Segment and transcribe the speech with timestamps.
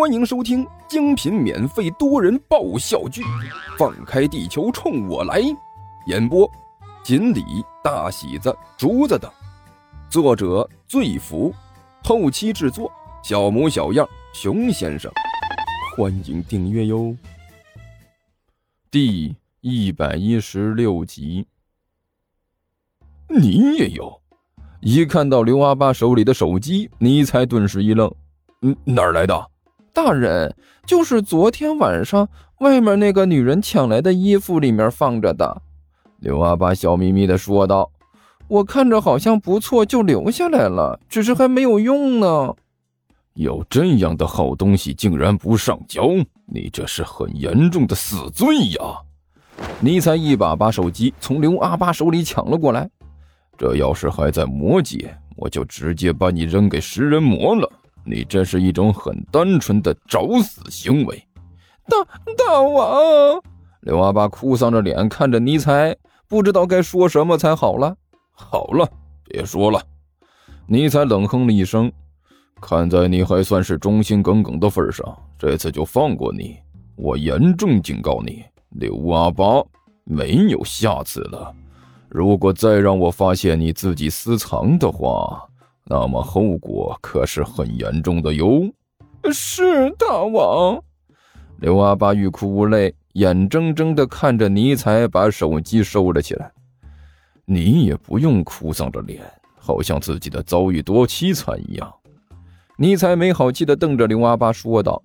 [0.00, 3.20] 欢迎收听精品免费多人爆笑剧
[3.76, 5.42] 《放开地球冲我来》，
[6.06, 6.50] 演播：
[7.04, 7.44] 锦鲤、
[7.84, 9.30] 大喜子、竹子等，
[10.08, 11.54] 作者：醉福，
[12.02, 12.90] 后期制作：
[13.22, 15.12] 小模小样、熊先生。
[15.94, 17.14] 欢迎订阅哟。
[18.90, 21.46] 第一百一十六集，
[23.28, 24.18] 你也有？
[24.80, 28.10] 一看到刘阿八手里的手机，尼才顿时一愣
[28.62, 29.46] ：“嗯，哪儿来的？”
[29.92, 30.54] 大人，
[30.86, 32.28] 就是昨天晚上
[32.60, 35.62] 外面那个女人抢来的衣服里面放着的。
[36.18, 37.90] 刘阿八笑眯眯的说道
[38.46, 42.54] ：“我看着好像不错，就留下来了，只是还没有用呢。
[43.34, 46.08] 有这样的好东西竟然不上交，
[46.46, 48.80] 你这是很严重的死罪呀！”
[49.80, 52.88] 尼才一把把手机从刘阿八手里抢了过来。
[53.56, 57.70] 这要是还在魔界，我就直接把你扔给食人魔了。
[58.04, 61.22] 你这是一种很单纯的找死行为，
[61.86, 61.96] 大
[62.36, 63.40] 大王！
[63.82, 65.96] 刘阿八哭丧着脸看着尼才，
[66.28, 67.96] 不知道该说什么才好了。
[68.32, 68.88] 好了，
[69.24, 69.82] 别说了。
[70.66, 71.90] 尼才冷哼了一声，
[72.60, 76.56] 看在你还算是忠心耿耿的份上，这次就放过你。
[76.96, 79.44] 我严重警告你，刘阿八，
[80.04, 81.54] 没有下次了。
[82.08, 85.46] 如果再让我发现你自己私藏的话。
[85.84, 88.70] 那么后果可是很严重的哟。
[89.32, 90.82] 是大王。
[91.58, 96.50] 刘阿八欲哭无泪，眼睁睁地看着尼才把手机收了起来。
[97.44, 99.20] 你也不用哭丧着脸，
[99.58, 101.92] 好像自己的遭遇多凄惨一样。
[102.78, 105.02] 尼才没好气地瞪着刘阿八说道：“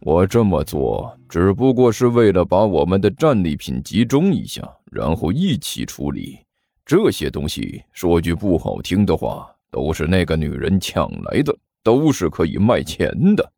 [0.00, 6.38] 我这么做只不过是为了把我们的战利品集中一下，然后一起处理
[6.84, 7.82] 这些东西。
[7.92, 13.52] 说句不好听的话。”都是那个女人抢来的，都是可以卖钱的。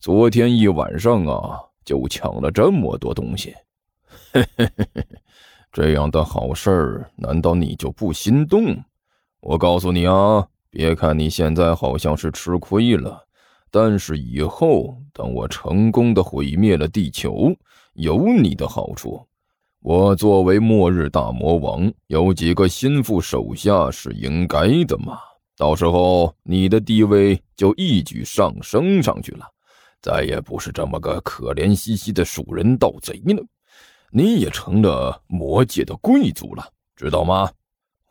[0.00, 3.54] 昨天一晚上啊，就抢了这么多东西。
[5.70, 8.76] 这样的好事儿，难道你就不心动？
[9.38, 13.24] 我告诉你啊，别看你现在好像是吃亏了，
[13.70, 17.54] 但是以后等我成功的毁灭了地球，
[17.92, 19.24] 有你的好处。
[19.82, 25.20] 我作为末日大魔王，有几个心腹手下是应该的嘛。
[25.56, 29.46] 到时候你的地位就一举上升上去了，
[30.02, 33.44] 再也不是这么个可怜兮兮的鼠人盗贼了，
[34.10, 37.50] 你也成了魔界的贵族了，知道吗？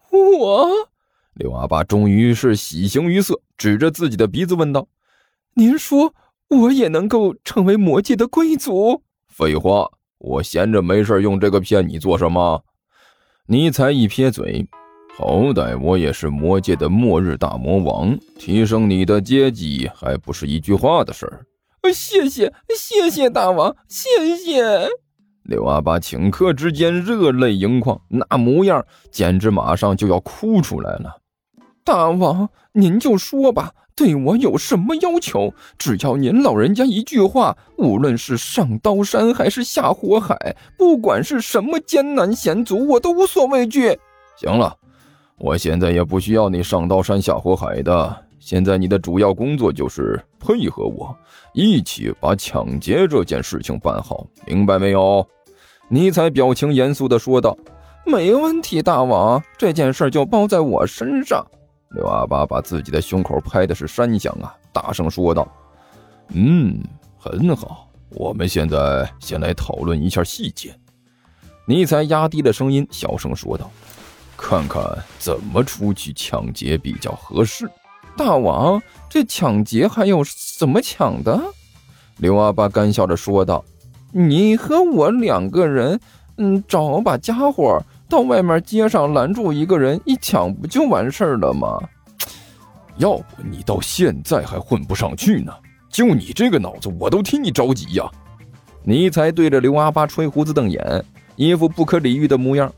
[0.09, 0.69] 我
[1.33, 4.87] 刘阿八终于是喜形于色，指着自己的鼻子问道
[5.55, 6.13] ：“您说
[6.47, 12.63] 我也能够成为魔界的贵族？”废话，我闲着没事用这个骗你做什么？
[13.47, 14.67] 尼才一撇嘴。
[15.15, 21.45] 好歹我也是魔界的末日大魔王，提升你的阶级还不是一句话的事儿。
[21.93, 24.87] 谢谢，谢谢大王，谢谢。
[25.43, 31.21] 刘阿八顷刻之间热泪盈眶，那模样简直马上就要哭出来了。
[31.83, 35.53] 大王，您就说吧，对我有什么要求？
[35.77, 43.99] 只要您老人家一句话，无论是上刀山还是下火海，不管是什么艰难险阻，我都无所畏惧。
[44.37, 44.75] 行了。
[45.43, 51.13] 我现在也不需要你上刀山下火海的，现在你的主要工作就是配合我，
[51.51, 55.27] 一起把抢劫这件事情办好，明白没有？
[55.89, 57.57] 尼采表情严肃地说道
[58.07, 61.45] ：“没问题，大王，这件事就包在我身上。”
[61.91, 65.45] 刘阿八把自己的胸口拍的是山响啊，大声说道
[66.31, 66.81] ：“嗯，
[67.17, 70.73] 很好，我们现在先来讨论一下细节。”
[71.67, 73.69] 尼采压低了声音，小声说道。
[74.37, 74.81] 看看
[75.19, 77.69] 怎么出去抢劫比较合适。
[78.15, 80.23] 大王，这抢劫还有
[80.57, 81.41] 怎么抢的？
[82.17, 83.63] 刘阿八干笑着说道
[84.13, 85.99] ：“你和我两个人，
[86.37, 91.79] 嗯，找把家伙到外面街上拦住一个人，一抢不就完事儿了吗？
[92.97, 95.51] 要不你到现在还混不上去呢？
[95.89, 98.05] 就你这个脑子，我都替你着急呀！”
[98.85, 101.03] 尼才对着刘阿八吹胡子瞪眼，
[101.35, 102.71] 一副不可理喻的模样。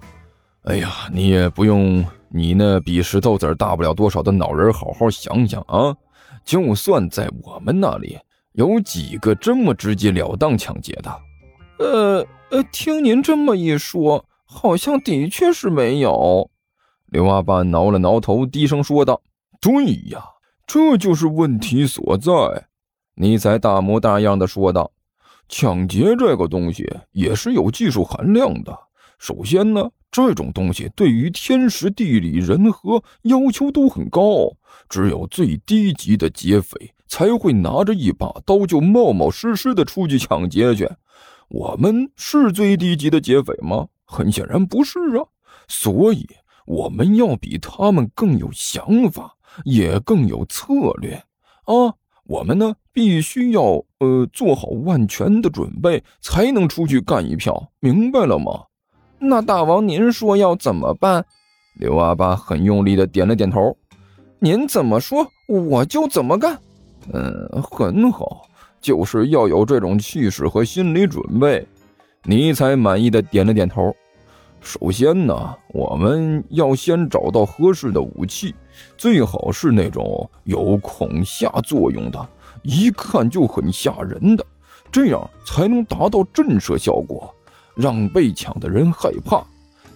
[0.66, 5.96] 哎呀，你也不用你那比石头子大不了多少的脑仁好好想想啊！
[6.44, 8.18] 就算在我们那里，
[8.54, 11.22] 有几个这么直截了当抢劫的？
[11.78, 16.50] 呃呃，听您这么一说，好像的确是没有。
[17.12, 19.22] 刘阿八挠了挠头，低声说道
[19.62, 20.24] ：“对呀，
[20.66, 22.32] 这就是问题所在。”
[23.14, 24.92] 你才大模大样的说道
[25.48, 28.76] ：“抢劫这个东西也是有技术含量的。
[29.20, 34.50] 首先呢。”这种东西对于天时地利人和要求都很高，
[34.88, 40.90] 只有最低级的劫匪才会拿着一把刀就冒冒失失的出去抢劫去。
[41.50, 43.90] 我们是最低级的劫匪吗？
[44.06, 45.28] 很显然不是啊。
[45.68, 46.26] 所以
[46.66, 49.36] 我们要比他们更有想法，
[49.66, 51.16] 也更有策略
[51.66, 51.94] 啊。
[52.24, 58.68] 我们呢，必须要呃做好万全的准备，才能出去干一票，明白了吗？
[59.28, 61.26] 那大王，您说要怎么办？
[61.74, 63.76] 刘阿八很用力的点了点头。
[64.40, 66.60] 您怎么说，我就怎么干。
[67.12, 68.44] 嗯，很好，
[68.80, 71.68] 就是要有这种气势和心理准备。
[72.24, 73.96] 尼才满意的点了点头。
[74.62, 78.56] 首先呢，我们要先找到合适的武器，
[78.98, 82.30] 最好是那种有恐吓作用的，
[82.64, 84.46] 一看就很吓人的，
[84.92, 87.35] 这样才能达到震慑效果，
[87.76, 89.44] 让被抢的人害怕。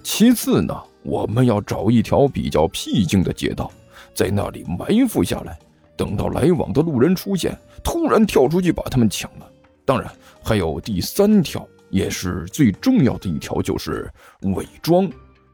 [0.03, 3.71] 其次呢，我们要找一条比较僻静的街道，
[4.13, 5.57] 在那里埋伏下来，
[5.97, 9.49] 等到来往的路人出现，突然跳出去把他们抢了。
[9.85, 10.11] 当然，
[10.43, 11.67] 还有第三条。
[11.91, 14.07] 也是最重要的一条，就是
[14.41, 15.09] 伪装。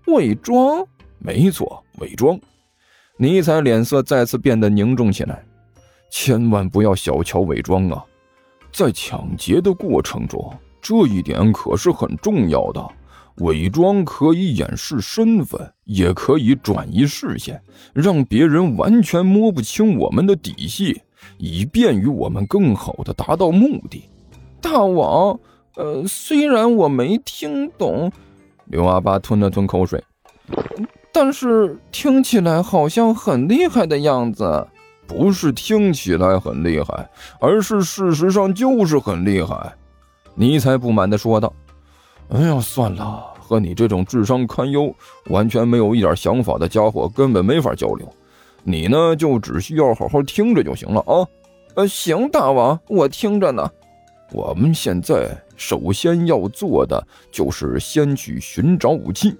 [0.08, 0.86] 伪装，
[1.18, 2.38] 没错，伪装。
[3.16, 5.42] 尼采脸色再次变得凝重起来，
[6.12, 8.04] 千万不要小瞧伪装啊！
[8.74, 10.54] 在抢劫的过程中，
[10.88, 12.88] 这一点可是很重要的。
[13.38, 17.60] 伪装可以掩饰身份，也可以转移视线，
[17.92, 21.02] 让别人完全摸不清我们的底细，
[21.40, 24.08] 以便于我们更好的达到目的。
[24.62, 25.40] 大王。
[25.76, 28.12] 呃，虽然我没听懂，
[28.68, 30.02] 刘阿八吞了吞口水，
[31.12, 34.68] 但是听起来好像很厉害的样子。
[35.08, 37.10] 不是听起来很厉害，
[37.40, 39.76] 而是事实上就是很厉害。
[40.36, 41.52] 尼才不满地说道
[42.30, 44.94] ：“哎呀，算了，和你这种智商堪忧、
[45.30, 48.08] 完全没有一点想法的家伙根本没法交流。
[48.64, 51.26] 你呢，就只需要好好听着就行了啊。”
[51.76, 53.70] 呃，行，大王，我听着呢。
[54.32, 59.38] 我们现在首先要做的就是先去寻找武器。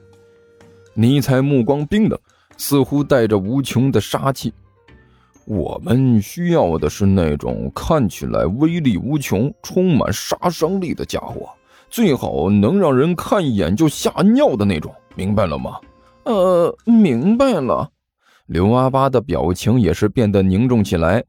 [0.94, 2.20] 尼采目光冰冷，
[2.58, 4.54] 似乎带着无穷的杀气。
[5.46, 11.50] 我们需要的是那种看起来威力无穷、充满杀伤力的家伙，
[11.90, 15.80] 最好能让人看一眼就吓尿的那种，明白了吗？
[16.24, 17.92] 呃，明白了。
[18.48, 21.24] 刘阿八的表情也是变得凝重起来。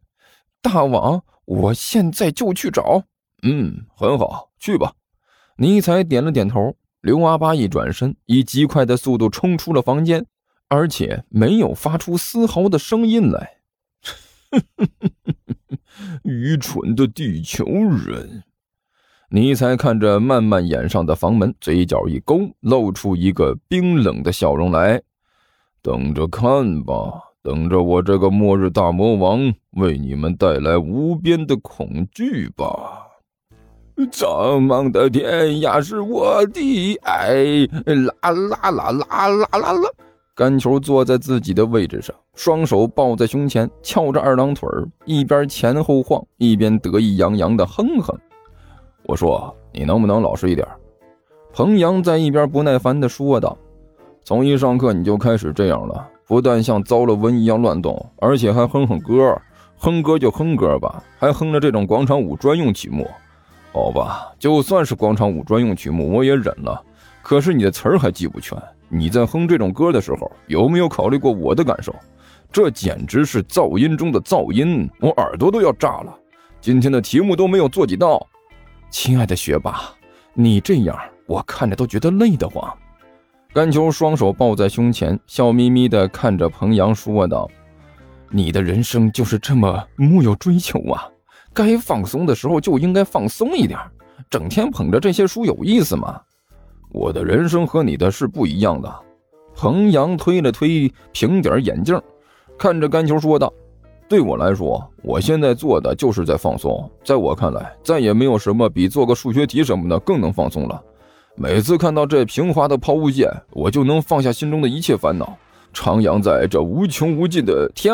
[0.62, 3.02] 大王，我现在就去找。
[3.42, 4.92] 嗯，很好，去吧。
[5.58, 6.74] 尼采点了点头。
[7.02, 10.26] 刘阿八一转身，以极快的速度冲出了房间，
[10.68, 13.55] 而且没有发出丝毫的声音来。
[16.24, 18.44] 愚蠢的地球人！
[19.30, 25.02] 尼采看着慢慢掩上的房门，嘴角一勾，露出一个冰冷的笑容来。
[25.82, 26.94] 等着看吧，
[27.42, 33.02] 等着我这个末日大魔王为你们带来无边的恐惧吧。
[34.12, 39.90] 苍茫的天涯是我的爱，啦啦啦啦啦啦啦！
[40.36, 48.14] 甘球坐在自己的位置上，双手抱在胸前，翘着二郎腿儿，一边前后晃，一边得意洋洋的哼哼。
[49.04, 50.68] 我说：“你能不能老实一点？”
[51.54, 53.56] 彭阳在一边不耐烦的说道
[54.24, 59.40] ：“从一上课你就开始这样了，不但像遭了瘟一样乱动，而且还哼哼歌，
[59.78, 63.08] 哼歌就哼歌吧，还哼着这种广场舞专用曲目。”
[63.72, 66.82] 好吧，就算是广场舞专用曲目，我也忍了。
[67.22, 68.56] 可是你的词儿还记不全，
[68.88, 71.94] 你在哼这种歌的时候，有没有考虑过我的感受？
[72.52, 76.16] 这简直是噪音中的噪音，我耳朵都要炸了。
[76.60, 78.24] 今天的题目都没有做几道，
[78.90, 79.80] 亲爱的学霸，
[80.32, 82.72] 你这样我看着都觉得累得慌。
[83.52, 87.50] 甘秋双手抱在胸前，笑眯眯地看着彭阳说道
[88.30, 91.08] ：“你的人生就是这么木有追求啊。”
[91.52, 93.78] 该放松的时候就应该放松一点，
[94.28, 96.20] 整天捧着这些书有意思吗？
[96.96, 98.90] 我的人生和你的是不一样的。
[99.54, 102.00] 彭阳推了推平底眼镜，
[102.58, 103.52] 看着甘球说道
[104.08, 106.90] ：“对我来说，我现在做的就是在放松。
[107.04, 110.82] 在我看来，再也没有什么比做个数学题什么的更能放松了。
[111.34, 115.36] 每次看到这平滑的抛物线，我就能放下心中的一切烦恼，
[115.74, 117.70] 徜徉在这无穷无尽的……
[117.74, 117.92] 停！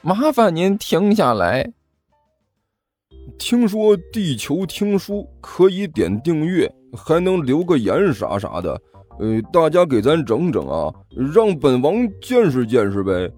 [0.00, 1.72] 麻烦您停下来。”
[3.36, 8.80] 听说地球听书可以点订阅，还能留个言啥啥的，
[9.18, 10.92] 呃，大家给咱整整啊，
[11.34, 13.30] 让本王见识见识呗。